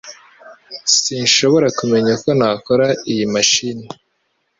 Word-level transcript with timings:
Sinshobora 1.01 1.67
kumenya 1.79 2.09
uko 2.17 2.29
nakora 2.39 2.87
iyi 3.11 3.25
mashini 3.33 3.85